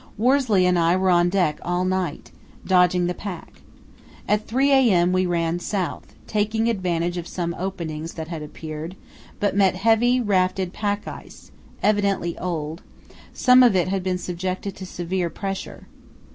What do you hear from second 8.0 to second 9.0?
that had appeared,